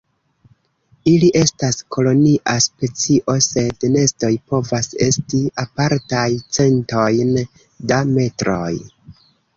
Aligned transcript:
Ili 1.09 1.27
estas 1.41 1.77
kolonia 1.95 2.55
specio, 2.65 3.35
sed 3.49 3.85
nestoj 3.97 4.31
povas 4.53 4.89
esti 5.09 5.43
apartaj 5.65 6.27
centojn 6.59 7.35
da 7.93 8.01
metroj. 8.17 8.75